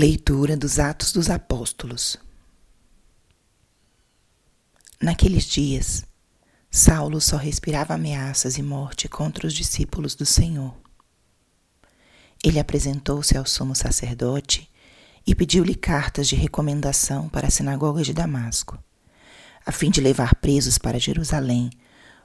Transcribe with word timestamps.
Leitura 0.00 0.56
dos 0.56 0.78
Atos 0.78 1.12
dos 1.12 1.28
Apóstolos. 1.28 2.16
Naqueles 4.98 5.44
dias, 5.44 6.06
Saulo 6.70 7.20
só 7.20 7.36
respirava 7.36 7.92
ameaças 7.92 8.56
e 8.56 8.62
morte 8.62 9.10
contra 9.10 9.46
os 9.46 9.52
discípulos 9.52 10.14
do 10.14 10.24
Senhor. 10.24 10.74
Ele 12.42 12.58
apresentou-se 12.58 13.36
ao 13.36 13.44
sumo 13.44 13.74
sacerdote 13.74 14.70
e 15.26 15.34
pediu-lhe 15.34 15.74
cartas 15.74 16.26
de 16.26 16.34
recomendação 16.34 17.28
para 17.28 17.48
a 17.48 17.50
sinagoga 17.50 18.02
de 18.02 18.14
Damasco, 18.14 18.82
a 19.66 19.70
fim 19.70 19.90
de 19.90 20.00
levar 20.00 20.34
presos 20.36 20.78
para 20.78 20.98
Jerusalém 20.98 21.68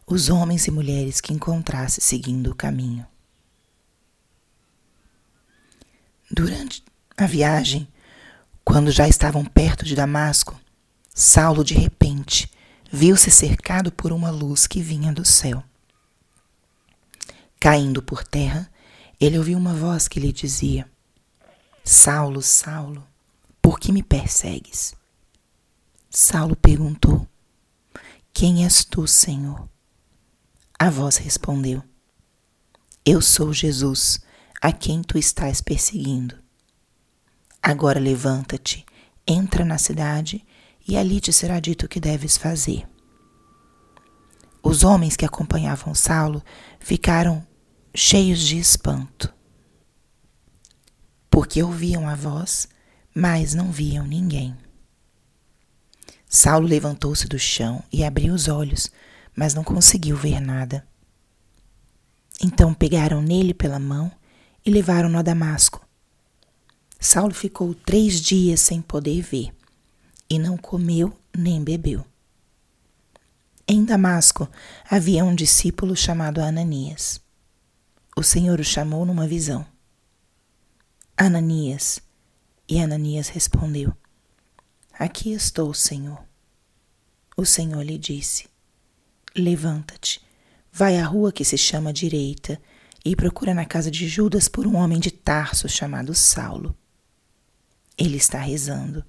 os 0.07 0.29
homens 0.29 0.65
e 0.65 0.71
mulheres 0.71 1.19
que 1.19 1.33
encontrasse 1.33 1.99
seguindo 1.99 2.51
o 2.51 2.55
caminho. 2.55 3.05
Durante 6.31 6.81
a 7.17 7.25
viagem, 7.25 7.87
quando 8.63 8.91
já 8.91 9.07
estavam 9.07 9.45
perto 9.45 9.85
de 9.85 9.95
Damasco, 9.95 10.59
Saulo 11.13 11.63
de 11.63 11.73
repente 11.73 12.51
viu-se 12.91 13.31
cercado 13.31 13.91
por 13.91 14.11
uma 14.11 14.29
luz 14.29 14.67
que 14.67 14.81
vinha 14.81 15.13
do 15.13 15.23
céu. 15.23 15.63
Caindo 17.57 18.01
por 18.01 18.23
terra, 18.23 18.69
ele 19.19 19.37
ouviu 19.37 19.57
uma 19.57 19.73
voz 19.73 20.09
que 20.09 20.19
lhe 20.19 20.33
dizia: 20.33 20.89
Saulo, 21.85 22.41
Saulo, 22.41 23.07
por 23.61 23.79
que 23.79 23.93
me 23.93 24.03
persegues? 24.03 24.93
Saulo 26.09 26.55
perguntou: 26.55 27.25
Quem 28.33 28.65
és 28.65 28.83
tu, 28.83 29.07
Senhor? 29.07 29.69
A 30.77 30.89
voz 30.89 31.15
respondeu: 31.15 31.81
Eu 33.05 33.21
sou 33.21 33.53
Jesus, 33.53 34.19
a 34.61 34.73
quem 34.73 35.01
tu 35.01 35.17
estás 35.17 35.61
perseguindo. 35.61 36.44
Agora 37.67 37.99
levanta-te, 37.99 38.85
entra 39.25 39.65
na 39.65 39.79
cidade 39.79 40.45
e 40.87 40.95
ali 40.95 41.19
te 41.19 41.33
será 41.33 41.59
dito 41.59 41.87
o 41.87 41.89
que 41.89 41.99
deves 41.99 42.37
fazer. 42.37 42.87
Os 44.61 44.83
homens 44.83 45.17
que 45.17 45.25
acompanhavam 45.25 45.95
Saulo 45.95 46.43
ficaram 46.79 47.43
cheios 47.91 48.41
de 48.41 48.59
espanto, 48.59 49.33
porque 51.27 51.63
ouviam 51.63 52.07
a 52.07 52.13
voz, 52.13 52.67
mas 53.15 53.55
não 53.55 53.71
viam 53.71 54.05
ninguém. 54.05 54.55
Saulo 56.29 56.67
levantou-se 56.67 57.27
do 57.27 57.39
chão 57.39 57.83
e 57.91 58.03
abriu 58.03 58.35
os 58.35 58.47
olhos, 58.47 58.91
mas 59.35 59.55
não 59.55 59.63
conseguiu 59.63 60.15
ver 60.15 60.39
nada. 60.39 60.87
Então 62.39 62.75
pegaram 62.75 63.23
nele 63.23 63.55
pela 63.55 63.79
mão 63.79 64.11
e 64.63 64.69
levaram-no 64.69 65.17
a 65.17 65.23
Damasco. 65.23 65.84
Saulo 66.99 67.33
ficou 67.33 67.73
três 67.73 68.19
dias 68.19 68.59
sem 68.59 68.81
poder 68.81 69.21
ver, 69.21 69.53
e 70.29 70.39
não 70.39 70.57
comeu 70.57 71.15
nem 71.37 71.63
bebeu. 71.63 72.05
Em 73.67 73.83
Damasco 73.83 74.49
havia 74.89 75.23
um 75.23 75.35
discípulo 75.35 75.95
chamado 75.95 76.39
Ananias. 76.39 77.19
O 78.15 78.23
Senhor 78.23 78.59
o 78.59 78.63
chamou 78.63 79.05
numa 79.05 79.27
visão. 79.27 79.65
Ananias. 81.17 81.99
E 82.67 82.79
Ananias 82.79 83.27
respondeu: 83.27 83.93
Aqui 84.93 85.31
estou, 85.33 85.73
Senhor. 85.73 86.23
O 87.37 87.45
Senhor 87.45 87.83
lhe 87.83 87.97
disse: 87.97 88.47
Levanta-te, 89.35 90.21
vai 90.71 90.97
à 90.97 91.05
rua 91.05 91.31
que 91.31 91.45
se 91.45 91.57
chama 91.57 91.93
Direita 91.93 92.59
e 93.03 93.15
procura 93.15 93.53
na 93.53 93.65
casa 93.65 93.91
de 93.91 94.07
Judas 94.07 94.47
por 94.47 94.65
um 94.65 94.75
homem 94.75 94.99
de 94.99 95.11
Tarso 95.11 95.69
chamado 95.69 96.15
Saulo 96.15 96.75
ele 97.97 98.17
está 98.17 98.39
rezando. 98.39 99.03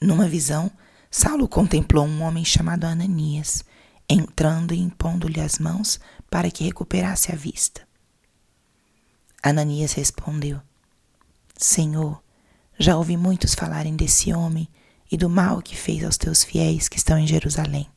Numa 0.00 0.28
visão, 0.28 0.70
Saulo 1.10 1.48
contemplou 1.48 2.04
um 2.04 2.22
homem 2.22 2.44
chamado 2.44 2.84
Ananias, 2.84 3.64
entrando 4.08 4.74
e 4.74 4.80
impondo-lhe 4.80 5.40
as 5.40 5.58
mãos 5.58 6.00
para 6.30 6.50
que 6.50 6.64
recuperasse 6.64 7.32
a 7.32 7.36
vista. 7.36 7.86
Ananias 9.42 9.92
respondeu: 9.92 10.60
Senhor, 11.56 12.22
já 12.78 12.96
ouvi 12.96 13.16
muitos 13.16 13.54
falarem 13.54 13.94
desse 13.94 14.32
homem 14.32 14.68
e 15.10 15.16
do 15.16 15.30
mal 15.30 15.62
que 15.62 15.76
fez 15.76 16.02
aos 16.04 16.16
teus 16.16 16.42
fiéis 16.42 16.88
que 16.88 16.96
estão 16.96 17.18
em 17.18 17.26
Jerusalém. 17.26 17.88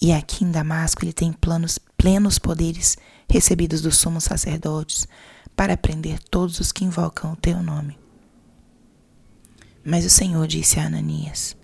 E 0.00 0.12
aqui 0.12 0.44
em 0.44 0.50
Damasco 0.50 1.04
ele 1.04 1.12
tem 1.12 1.32
planos, 1.32 1.78
plenos 1.96 2.38
poderes 2.38 2.96
recebidos 3.30 3.80
dos 3.82 3.98
sumos 3.98 4.24
sacerdotes 4.24 5.06
para 5.60 5.76
prender 5.76 6.18
todos 6.30 6.58
os 6.58 6.72
que 6.72 6.86
invocam 6.86 7.34
o 7.34 7.36
teu 7.36 7.62
nome. 7.62 7.98
Mas 9.84 10.06
o 10.06 10.08
Senhor 10.08 10.46
disse 10.46 10.80
a 10.80 10.86
Ananias: 10.86 11.54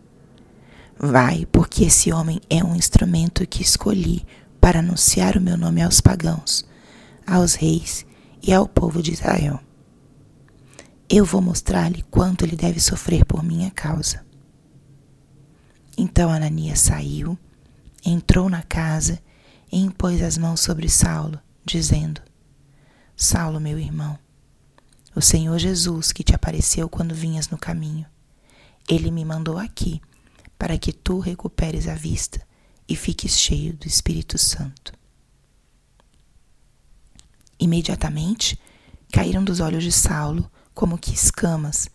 Vai, 0.99 1.47
porque 1.47 1.85
esse 1.85 2.13
homem 2.13 2.39
é 2.51 2.63
um 2.63 2.77
instrumento 2.77 3.47
que 3.47 3.63
escolhi 3.63 4.23
para 4.61 4.81
anunciar 4.81 5.39
o 5.39 5.41
meu 5.41 5.57
nome 5.57 5.81
aos 5.81 6.03
pagãos, 6.03 6.63
aos 7.27 7.55
reis 7.55 8.05
e 8.43 8.53
ao 8.53 8.69
povo 8.69 9.03
de 9.03 9.13
Israel. 9.13 9.59
Eu 11.09 11.25
vou 11.25 11.41
mostrar-lhe 11.41 12.03
quanto 12.11 12.45
ele 12.45 12.55
deve 12.55 12.81
sofrer 12.81 13.25
por 13.25 13.43
minha 13.43 13.71
causa. 13.71 14.27
Então 15.97 16.31
Ananias 16.31 16.81
saiu, 16.81 17.39
entrou 18.05 18.51
na 18.51 18.63
casa 18.63 19.19
e 19.73 19.81
impôs 19.81 20.21
as 20.21 20.37
mãos 20.37 20.61
sobre 20.61 20.87
Saulo, 20.87 21.41
dizendo: 21.65 22.21
Saulo, 23.17 23.59
meu 23.59 23.79
irmão, 23.79 24.19
o 25.15 25.23
Senhor 25.23 25.59
Jesus 25.59 26.13
que 26.13 26.23
te 26.23 26.35
apareceu 26.35 26.87
quando 26.87 27.15
vinhas 27.15 27.49
no 27.49 27.57
caminho, 27.57 28.05
ele 28.87 29.11
me 29.11 29.25
mandou 29.25 29.57
aqui 29.57 30.03
para 30.59 30.77
que 30.77 30.93
tu 30.93 31.19
recuperes 31.19 31.89
a 31.89 31.95
vista 31.95 32.47
e 32.87 32.95
fiques 32.95 33.39
cheio 33.39 33.73
do 33.73 33.87
Espírito 33.87 34.37
Santo. 34.37 34.93
Imediatamente 37.59 38.61
caíram 39.11 39.43
dos 39.43 39.61
olhos 39.61 39.83
de 39.83 39.93
Saulo 39.93 40.51
como 40.75 40.99
que 40.99 41.15
escamas, 41.15 41.89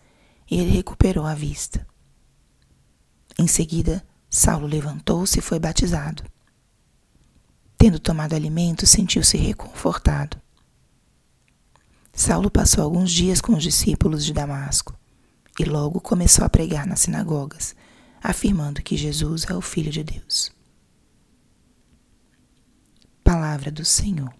e 0.49 0.59
ele 0.59 0.71
recuperou 0.71 1.27
a 1.27 1.35
vista. 1.35 1.87
Em 3.37 3.45
seguida, 3.45 4.03
Saulo 4.27 4.65
levantou-se 4.65 5.37
e 5.37 5.41
foi 5.41 5.59
batizado. 5.59 6.23
Tendo 7.77 7.99
tomado 7.99 8.33
alimento, 8.33 8.87
sentiu-se 8.87 9.37
reconfortado. 9.37 10.40
Saulo 12.13 12.51
passou 12.51 12.83
alguns 12.83 13.11
dias 13.11 13.39
com 13.39 13.53
os 13.53 13.63
discípulos 13.63 14.25
de 14.25 14.33
Damasco 14.33 14.97
e 15.59 15.63
logo 15.63 15.99
começou 16.01 16.45
a 16.45 16.49
pregar 16.49 16.85
nas 16.85 17.01
sinagogas, 17.01 17.75
afirmando 18.21 18.81
que 18.81 18.97
Jesus 18.97 19.45
é 19.49 19.55
o 19.55 19.61
Filho 19.61 19.91
de 19.91 20.03
Deus. 20.03 20.51
Palavra 23.23 23.71
do 23.71 23.85
Senhor. 23.85 24.33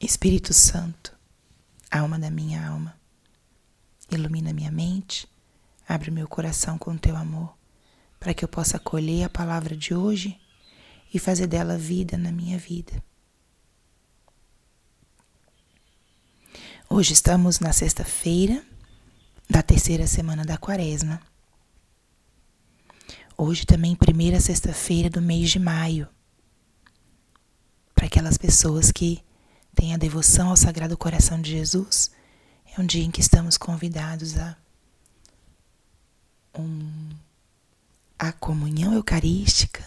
Espírito 0.00 0.54
Santo, 0.54 1.16
alma 1.90 2.18
da 2.18 2.30
minha 2.30 2.66
alma, 2.66 2.96
ilumina 4.10 4.52
minha 4.52 4.70
mente, 4.70 5.28
abre 5.86 6.10
meu 6.10 6.28
coração 6.28 6.78
com 6.78 6.96
teu 6.96 7.16
amor, 7.16 7.56
para 8.18 8.32
que 8.32 8.44
eu 8.44 8.48
possa 8.48 8.76
acolher 8.76 9.24
a 9.24 9.28
palavra 9.28 9.76
de 9.76 9.94
hoje 9.94 10.40
e 11.12 11.18
fazer 11.18 11.46
dela 11.46 11.76
vida 11.76 12.16
na 12.16 12.30
minha 12.30 12.56
vida. 12.58 13.02
Hoje 16.90 17.12
estamos 17.12 17.60
na 17.60 17.70
sexta-feira 17.70 18.64
da 19.48 19.62
terceira 19.62 20.06
semana 20.06 20.42
da 20.42 20.56
quaresma. 20.56 21.20
Hoje 23.36 23.66
também, 23.66 23.94
primeira 23.94 24.40
sexta-feira 24.40 25.10
do 25.10 25.20
mês 25.20 25.50
de 25.50 25.58
maio. 25.58 26.08
Para 27.94 28.06
aquelas 28.06 28.38
pessoas 28.38 28.90
que 28.90 29.22
têm 29.74 29.92
a 29.92 29.98
devoção 29.98 30.48
ao 30.48 30.56
Sagrado 30.56 30.96
Coração 30.96 31.42
de 31.42 31.50
Jesus, 31.50 32.10
é 32.74 32.80
um 32.80 32.86
dia 32.86 33.04
em 33.04 33.10
que 33.10 33.20
estamos 33.20 33.58
convidados 33.58 34.38
a 34.38 34.56
um, 36.58 37.10
a 38.18 38.32
comunhão 38.32 38.94
eucarística 38.94 39.86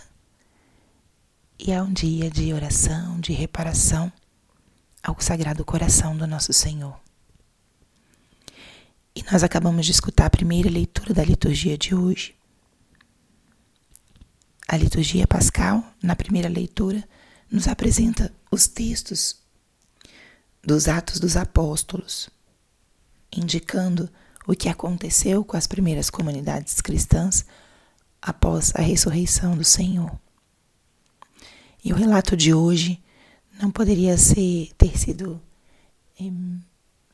e 1.57 1.71
é 1.71 1.81
um 1.81 1.91
dia 1.91 2.29
de 2.29 2.53
oração, 2.53 3.19
de 3.19 3.33
reparação 3.33 4.13
ao 5.03 5.19
Sagrado 5.19 5.65
Coração 5.65 6.15
do 6.15 6.27
Nosso 6.27 6.53
Senhor. 6.53 6.99
E 9.15 9.23
nós 9.31 9.43
acabamos 9.43 9.85
de 9.85 9.91
escutar 9.91 10.25
a 10.25 10.29
primeira 10.29 10.69
leitura 10.69 11.13
da 11.13 11.23
liturgia 11.23 11.77
de 11.77 11.93
hoje. 11.93 12.35
A 14.67 14.77
liturgia 14.77 15.27
pascal, 15.27 15.83
na 16.01 16.15
primeira 16.15 16.47
leitura, 16.47 17.03
nos 17.51 17.67
apresenta 17.67 18.33
os 18.49 18.67
textos 18.67 19.37
dos 20.63 20.87
Atos 20.87 21.19
dos 21.19 21.35
Apóstolos, 21.35 22.29
indicando 23.35 24.09
o 24.47 24.55
que 24.55 24.69
aconteceu 24.69 25.43
com 25.43 25.57
as 25.57 25.67
primeiras 25.67 26.09
comunidades 26.09 26.79
cristãs 26.79 27.45
após 28.21 28.71
a 28.75 28.81
ressurreição 28.81 29.57
do 29.57 29.63
Senhor. 29.63 30.17
E 31.83 31.91
o 31.91 31.95
relato 31.95 32.37
de 32.37 32.53
hoje 32.53 33.01
não 33.61 33.69
poderia 33.69 34.17
ser 34.17 34.71
ter 34.77 34.97
sido 34.97 35.41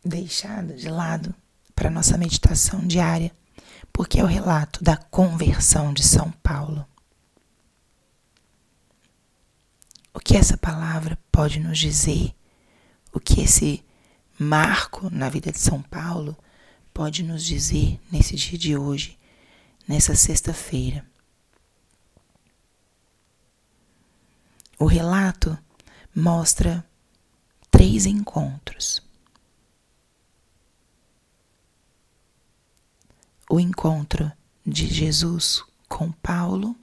deixado 0.03 0.73
de 0.75 0.89
lado 0.89 1.35
para 1.75 1.89
nossa 1.89 2.17
meditação 2.17 2.79
diária, 2.87 3.31
porque 3.91 4.19
é 4.19 4.23
o 4.23 4.27
relato 4.27 4.83
da 4.83 4.95
conversão 4.95 5.93
de 5.93 6.03
São 6.03 6.31
Paulo. 6.31 6.87
O 10.13 10.19
que 10.19 10.35
essa 10.35 10.57
palavra 10.57 11.17
pode 11.31 11.59
nos 11.59 11.77
dizer? 11.77 12.33
O 13.13 13.19
que 13.19 13.41
esse 13.41 13.85
marco 14.39 15.09
na 15.09 15.29
vida 15.29 15.51
de 15.51 15.59
São 15.59 15.81
Paulo 15.81 16.35
pode 16.93 17.23
nos 17.23 17.43
dizer 17.43 17.99
nesse 18.11 18.35
dia 18.35 18.57
de 18.57 18.77
hoje, 18.77 19.17
nessa 19.87 20.15
sexta-feira? 20.15 21.05
O 24.79 24.85
relato 24.85 25.57
mostra 26.19 26.83
três 27.69 28.07
encontros. 28.07 29.03
O 33.47 33.59
encontro 33.59 34.31
de 34.65 34.87
Jesus 34.87 35.63
com 35.87 36.11
Paulo, 36.11 36.75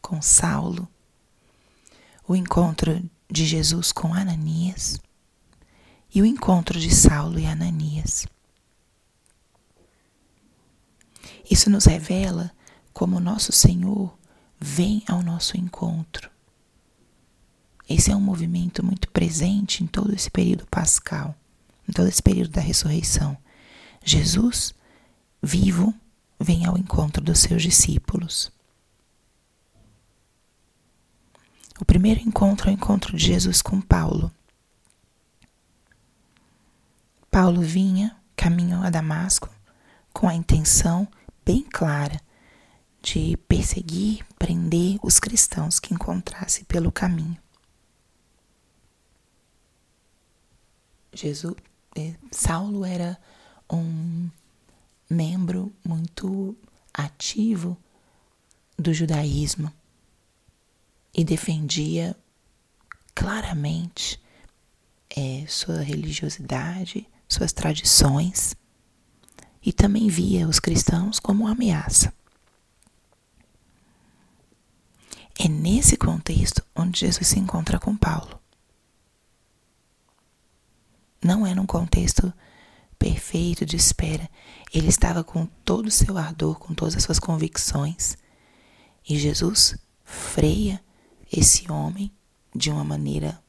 com 0.00 0.22
Saulo, 0.22 0.88
o 2.26 2.34
encontro 2.34 3.04
de 3.30 3.44
Jesus 3.44 3.92
com 3.92 4.14
Ananias 4.14 4.98
e 6.14 6.22
o 6.22 6.26
encontro 6.26 6.80
de 6.80 6.90
Saulo 6.90 7.38
e 7.38 7.44
Ananias. 7.44 8.26
Isso 11.50 11.68
nos 11.68 11.84
revela 11.84 12.50
como 12.94 13.20
nosso 13.20 13.52
Senhor 13.52 14.18
vem 14.58 15.04
ao 15.06 15.22
nosso 15.22 15.58
encontro 15.58 16.30
esse 17.90 18.12
é 18.12 18.14
um 18.14 18.20
movimento 18.20 18.84
muito 18.86 19.10
presente 19.10 19.82
em 19.82 19.86
todo 19.88 20.14
esse 20.14 20.30
período 20.30 20.64
pascal, 20.68 21.34
em 21.88 21.92
todo 21.92 22.08
esse 22.08 22.22
período 22.22 22.50
da 22.50 22.60
ressurreição. 22.60 23.36
Jesus, 24.04 24.72
vivo, 25.42 25.92
vem 26.38 26.64
ao 26.64 26.78
encontro 26.78 27.20
dos 27.20 27.40
seus 27.40 27.60
discípulos. 27.60 28.52
O 31.80 31.84
primeiro 31.84 32.20
encontro 32.20 32.68
é 32.68 32.72
o 32.72 32.74
encontro 32.74 33.16
de 33.16 33.26
Jesus 33.26 33.60
com 33.60 33.80
Paulo. 33.80 34.30
Paulo 37.28 37.60
vinha, 37.60 38.16
caminho 38.36 38.84
a 38.84 38.90
Damasco, 38.90 39.48
com 40.12 40.28
a 40.28 40.34
intenção 40.34 41.08
bem 41.44 41.62
clara 41.62 42.20
de 43.02 43.36
perseguir, 43.48 44.24
prender 44.38 44.96
os 45.02 45.18
cristãos 45.18 45.80
que 45.80 45.92
encontrasse 45.92 46.64
pelo 46.64 46.92
caminho. 46.92 47.36
Jesus, 51.12 51.54
é, 51.96 52.14
Saulo 52.30 52.84
era 52.84 53.18
um 53.70 54.28
membro 55.08 55.72
muito 55.84 56.56
ativo 56.94 57.76
do 58.78 58.94
judaísmo 58.94 59.72
e 61.12 61.24
defendia 61.24 62.16
claramente 63.14 64.20
é, 65.16 65.44
sua 65.48 65.80
religiosidade, 65.80 67.06
suas 67.28 67.52
tradições 67.52 68.54
e 69.62 69.72
também 69.72 70.08
via 70.08 70.48
os 70.48 70.60
cristãos 70.60 71.18
como 71.18 71.44
uma 71.44 71.52
ameaça. 71.52 72.14
É 75.38 75.48
nesse 75.48 75.96
contexto 75.96 76.62
onde 76.74 77.00
Jesus 77.00 77.26
se 77.26 77.38
encontra 77.38 77.78
com 77.78 77.96
Paulo 77.96 78.39
não 81.22 81.46
é 81.46 81.54
num 81.54 81.66
contexto 81.66 82.32
perfeito 82.98 83.64
de 83.64 83.76
espera. 83.76 84.28
Ele 84.72 84.88
estava 84.88 85.24
com 85.24 85.46
todo 85.64 85.86
o 85.86 85.90
seu 85.90 86.16
ardor, 86.16 86.58
com 86.58 86.74
todas 86.74 86.96
as 86.96 87.02
suas 87.02 87.18
convicções. 87.18 88.16
E 89.08 89.18
Jesus 89.18 89.76
freia 90.04 90.82
esse 91.32 91.70
homem 91.70 92.12
de 92.54 92.70
uma 92.70 92.84
maneira 92.84 93.42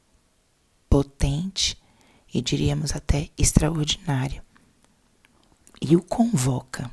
potente 0.88 1.80
e 2.32 2.40
diríamos 2.40 2.94
até 2.94 3.28
extraordinária. 3.36 4.44
E 5.80 5.96
o 5.96 6.02
convoca. 6.02 6.90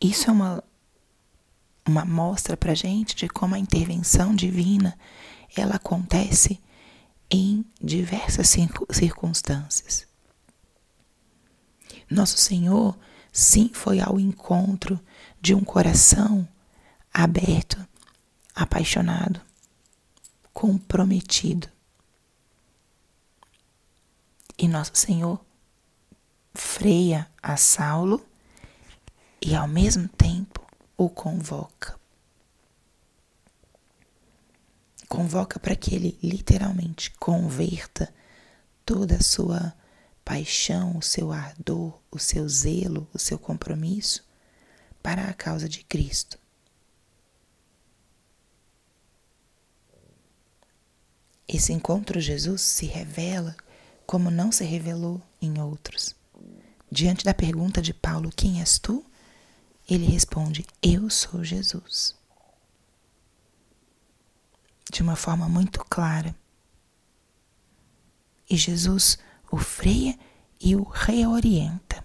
Isso 0.00 0.28
é 0.28 0.32
uma, 0.32 0.64
uma 1.86 2.04
mostra 2.04 2.56
para 2.56 2.74
gente 2.74 3.14
de 3.14 3.28
como 3.28 3.54
a 3.54 3.58
intervenção 3.58 4.34
divina 4.34 4.98
ela 5.56 5.76
acontece 5.76 6.60
em 7.30 7.64
diversas 7.80 8.54
circunstâncias. 8.90 10.06
Nosso 12.10 12.36
Senhor, 12.36 12.98
sim, 13.32 13.70
foi 13.72 14.00
ao 14.00 14.20
encontro 14.20 15.00
de 15.40 15.54
um 15.54 15.64
coração 15.64 16.46
aberto, 17.12 17.78
apaixonado, 18.54 19.40
comprometido. 20.52 21.68
E 24.58 24.68
nosso 24.68 24.94
Senhor 24.94 25.42
freia 26.54 27.28
a 27.42 27.56
Saulo 27.56 28.24
e 29.40 29.54
ao 29.54 29.66
mesmo 29.66 30.06
tempo 30.08 30.64
o 30.96 31.08
convoca 31.08 32.01
convoca 35.12 35.60
para 35.60 35.76
que 35.76 35.94
ele 35.94 36.18
literalmente 36.22 37.10
converta 37.20 38.10
toda 38.82 39.16
a 39.16 39.22
sua 39.22 39.74
paixão, 40.24 40.96
o 40.96 41.02
seu 41.02 41.30
ardor, 41.30 42.00
o 42.10 42.18
seu 42.18 42.48
zelo, 42.48 43.06
o 43.12 43.18
seu 43.18 43.38
compromisso 43.38 44.24
para 45.02 45.28
a 45.28 45.34
causa 45.34 45.68
de 45.68 45.84
Cristo. 45.84 46.38
Esse 51.46 51.74
encontro 51.74 52.18
Jesus 52.18 52.62
se 52.62 52.86
revela 52.86 53.54
como 54.06 54.30
não 54.30 54.50
se 54.50 54.64
revelou 54.64 55.20
em 55.42 55.60
outros. 55.60 56.16
Diante 56.90 57.22
da 57.22 57.34
pergunta 57.34 57.82
de 57.82 57.92
Paulo: 57.92 58.32
Quem 58.34 58.60
és 58.60 58.78
tu? 58.78 59.04
Ele 59.86 60.06
responde: 60.06 60.64
Eu 60.82 61.10
sou 61.10 61.44
Jesus 61.44 62.21
de 64.90 65.02
uma 65.02 65.16
forma 65.16 65.48
muito 65.48 65.84
clara. 65.84 66.34
E 68.48 68.56
Jesus 68.56 69.18
o 69.50 69.58
freia 69.58 70.18
e 70.60 70.74
o 70.74 70.82
reorienta. 70.82 72.04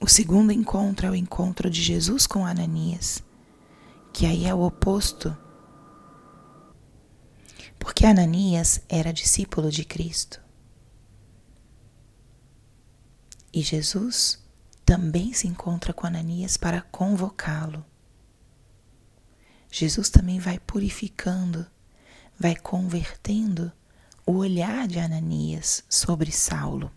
O 0.00 0.08
segundo 0.08 0.50
encontro 0.50 1.06
é 1.06 1.10
o 1.10 1.14
encontro 1.14 1.70
de 1.70 1.80
Jesus 1.80 2.26
com 2.26 2.44
Ananias, 2.44 3.22
que 4.12 4.26
aí 4.26 4.44
é 4.46 4.54
o 4.54 4.62
oposto. 4.62 5.36
Porque 7.78 8.04
Ananias 8.04 8.82
era 8.88 9.12
discípulo 9.12 9.70
de 9.70 9.84
Cristo. 9.84 10.42
E 13.52 13.62
Jesus 13.62 14.42
também 14.84 15.32
se 15.32 15.46
encontra 15.46 15.92
com 15.92 16.06
Ananias 16.06 16.56
para 16.56 16.82
convocá-lo. 16.82 17.84
Jesus 19.74 20.10
também 20.10 20.38
vai 20.38 20.60
purificando, 20.60 21.66
vai 22.38 22.54
convertendo 22.54 23.72
o 24.26 24.32
olhar 24.32 24.86
de 24.86 24.98
Ananias 24.98 25.82
sobre 25.88 26.30
Saulo. 26.30 26.92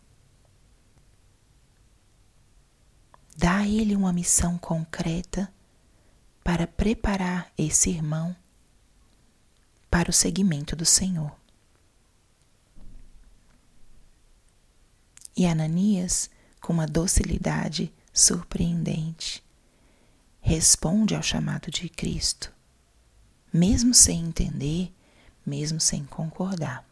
Dá 3.37 3.59
a 3.59 3.67
ele 3.67 3.95
uma 3.95 4.11
missão 4.11 4.57
concreta 4.57 5.49
para 6.43 6.67
preparar 6.67 7.49
esse 7.57 7.89
irmão 7.89 8.35
para 9.89 10.09
o 10.09 10.13
seguimento 10.13 10.75
do 10.75 10.85
Senhor. 10.85 11.33
E 15.33 15.45
Ananias, 15.45 16.29
com 16.59 16.73
uma 16.73 16.85
docilidade 16.85 17.93
surpreendente, 18.11 19.41
responde 20.41 21.15
ao 21.15 21.23
chamado 21.23 21.71
de 21.71 21.87
Cristo 21.87 22.54
mesmo 23.55 23.93
sem 23.93 24.19
entender, 24.19 24.93
mesmo 25.45 25.79
sem 25.79 26.03
concordar, 26.03 26.85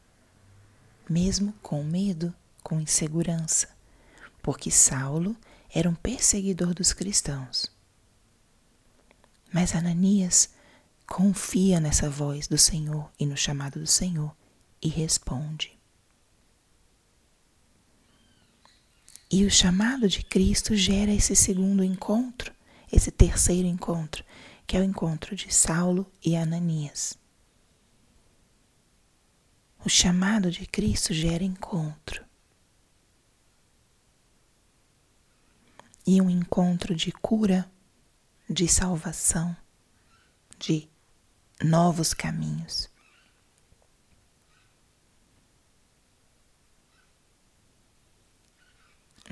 mesmo 1.09 1.53
com 1.61 1.83
medo, 1.83 2.33
com 2.63 2.79
insegurança, 2.79 3.67
porque 4.41 4.71
Saulo 4.71 5.35
era 5.69 5.89
um 5.89 5.93
perseguidor 5.93 6.73
dos 6.73 6.93
cristãos. 6.93 7.69
Mas 9.51 9.75
Ananias 9.75 10.51
confia 11.05 11.81
nessa 11.81 12.09
voz 12.09 12.47
do 12.47 12.57
Senhor 12.57 13.11
e 13.19 13.25
no 13.25 13.35
chamado 13.35 13.77
do 13.77 13.87
Senhor 13.87 14.33
e 14.81 14.87
responde. 14.87 15.77
E 19.29 19.43
o 19.43 19.51
chamado 19.51 20.07
de 20.07 20.23
Cristo 20.23 20.77
gera 20.77 21.11
esse 21.11 21.35
segundo 21.35 21.83
encontro, 21.83 22.53
esse 22.89 23.11
terceiro 23.11 23.67
encontro, 23.67 24.23
que 24.65 24.77
é 24.77 24.79
o 24.79 24.83
encontro 24.83 25.35
de 25.35 25.53
Saulo 25.53 26.11
e 26.23 26.35
Ananias. 26.35 27.17
O 29.85 29.89
chamado 29.89 30.49
de 30.49 30.65
Cristo 30.65 31.13
gera 31.13 31.43
encontro. 31.43 32.23
E 36.05 36.21
um 36.21 36.29
encontro 36.29 36.95
de 36.95 37.11
cura, 37.11 37.69
de 38.49 38.67
salvação, 38.67 39.55
de 40.57 40.89
novos 41.61 42.13
caminhos. 42.13 42.89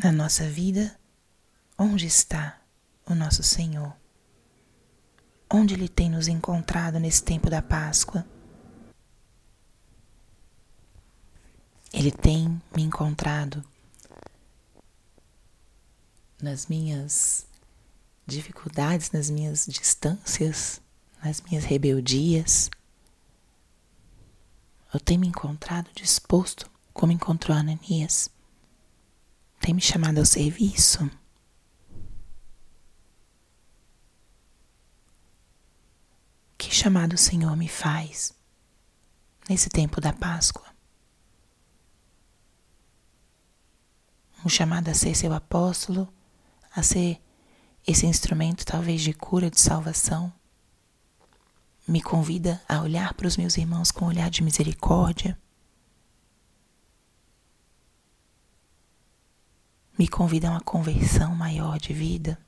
Na 0.04 0.12
nossa 0.12 0.50
vida, 0.50 1.00
onde 1.78 2.08
está 2.08 2.62
o 3.06 3.14
nosso 3.14 3.44
Senhor? 3.44 4.01
Onde 5.54 5.74
Ele 5.74 5.90
tem 5.90 6.10
nos 6.10 6.28
encontrado 6.28 7.00
nesse 7.00 7.24
tempo 7.24 7.50
da 7.50 7.62
Páscoa? 7.62 8.26
Ele 11.94 12.12
tem 12.12 12.62
me 12.76 12.84
encontrado 12.84 13.64
nas 16.42 16.68
minhas 16.68 17.46
dificuldades, 18.26 19.12
nas 19.12 19.30
minhas 19.30 19.66
distâncias, 19.68 20.82
nas 21.24 21.42
minhas 21.42 21.66
rebeldias. 21.66 22.70
Eu 24.94 25.00
tenho 25.00 25.20
me 25.20 25.28
encontrado 25.28 25.90
disposto, 25.94 26.70
como 26.94 27.12
encontrou 27.12 27.56
Ananias. 27.58 28.30
Tem 29.60 29.74
me 29.74 29.82
chamado 29.82 30.18
ao 30.18 30.26
serviço. 30.26 31.10
Que 36.58 36.71
chamado 36.82 37.16
Senhor 37.16 37.56
me 37.56 37.68
faz 37.68 38.34
nesse 39.48 39.70
tempo 39.70 40.02
da 40.02 40.12
Páscoa? 40.12 40.66
Um 44.44 44.50
chamado 44.50 44.90
a 44.90 44.94
ser 44.96 45.14
seu 45.14 45.32
apóstolo, 45.32 46.12
a 46.76 46.82
ser 46.82 47.22
esse 47.86 48.08
instrumento 48.08 48.66
talvez 48.66 49.02
de 49.02 49.14
cura, 49.14 49.52
de 49.52 49.62
salvação. 49.62 50.34
Me 51.88 52.02
convida 52.02 52.60
a 52.68 52.82
olhar 52.82 53.14
para 53.14 53.28
os 53.28 53.38
meus 53.38 53.58
irmãos 53.58 53.92
com 53.92 54.06
um 54.06 54.08
olhar 54.08 54.32
de 54.32 54.42
misericórdia. 54.42 55.40
Me 60.00 60.08
convida 60.08 60.48
a 60.48 60.52
uma 60.54 60.62
conversão 60.62 61.36
maior 61.36 61.78
de 61.78 61.94
vida. 61.94 62.40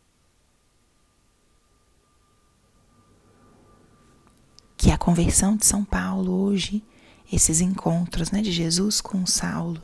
que 4.83 4.91
a 4.91 4.92
conversão 5.03 5.57
de 5.57 5.65
São 5.65 5.83
Paulo 5.83 6.31
hoje, 6.31 6.81
esses 7.29 7.59
encontros 7.59 8.31
né, 8.31 8.41
de 8.41 8.53
Jesus 8.53 9.01
com 9.01 9.25
Saulo, 9.25 9.83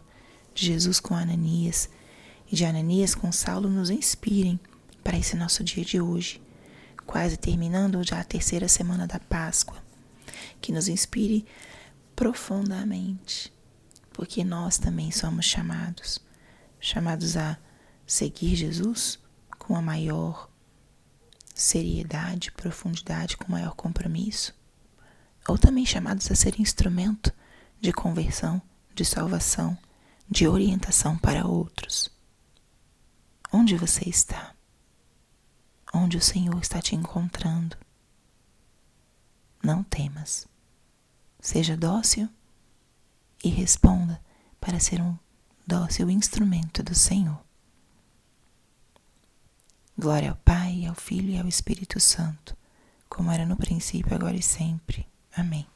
de 0.56 0.68
Jesus 0.68 0.98
com 1.02 1.14
Ananias 1.14 1.90
e 2.50 2.56
de 2.56 2.64
Ananias 2.64 3.14
com 3.16 3.30
Saulo 3.30 3.70
nos 3.70 3.90
inspirem 3.90 4.58
para 5.04 5.18
esse 5.18 5.36
nosso 5.36 5.62
dia 5.62 5.84
de 5.84 6.00
hoje, 6.00 6.42
quase 7.06 7.36
terminando 7.36 8.02
já 8.02 8.22
a 8.22 8.24
terceira 8.24 8.70
semana 8.70 9.06
da 9.06 9.20
Páscoa, 9.20 9.84
que 10.62 10.72
nos 10.72 10.88
inspire 10.88 11.46
profundamente, 12.16 13.52
porque 14.14 14.42
nós 14.46 14.78
também 14.78 15.12
somos 15.12 15.44
chamados, 15.44 16.20
chamados 16.80 17.36
a 17.36 17.58
seguir 18.08 18.56
Jesus 18.56 19.20
com 19.58 19.76
a 19.76 19.82
maior 19.82 20.50
seriedade, 21.54 22.54
profundidade, 22.54 23.36
com 23.36 23.52
maior 23.52 23.76
compromisso 23.76 24.58
ou 25.48 25.58
também 25.58 25.86
chamados 25.86 26.30
a 26.32 26.36
ser 26.36 26.60
instrumento 26.60 27.34
de 27.80 27.92
conversão, 27.92 28.62
de 28.94 29.06
salvação, 29.06 29.78
de 30.30 30.48
orientação 30.48 31.18
para 31.18 31.48
outros. 31.48 32.12
Onde 33.52 33.76
você 33.76 34.08
está? 34.08 34.54
Onde 35.94 36.18
o 36.18 36.22
Senhor 36.22 36.60
está 36.62 36.82
te 36.82 36.96
encontrando? 36.96 37.76
Não 39.64 39.84
temas. 39.84 40.48
Seja 41.40 41.76
dócil 41.76 42.30
e 43.44 43.50
responda 43.50 44.22
para 44.60 44.80
ser 44.80 45.02
um 45.02 45.18
dócil 45.66 46.10
instrumento 46.12 46.84
do 46.84 46.94
Senhor. 46.94 47.42
Glória 49.98 50.30
ao 50.30 50.36
Pai, 50.38 50.86
ao 50.86 50.96
Filho 50.96 51.32
e 51.32 51.38
ao 51.40 51.48
Espírito 51.48 52.00
Santo, 52.00 52.56
como 53.10 53.32
era 53.32 53.46
no 53.46 53.58
princípio, 53.58 54.16
agora 54.16 54.38
e 54.38 54.44
sempre. 54.44 55.09
Amém. 55.36 55.68